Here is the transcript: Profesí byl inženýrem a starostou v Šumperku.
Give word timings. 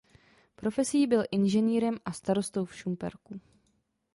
Profesí 0.55 1.07
byl 1.07 1.23
inženýrem 1.31 1.97
a 2.05 2.11
starostou 2.11 2.65
v 2.65 2.75
Šumperku. 2.75 3.39